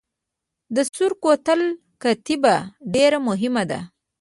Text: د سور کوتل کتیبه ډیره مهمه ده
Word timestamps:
د 0.75 0.77
سور 0.93 1.11
کوتل 1.23 1.61
کتیبه 2.03 2.55
ډیره 2.93 3.19
مهمه 3.27 3.63
ده 3.69 3.79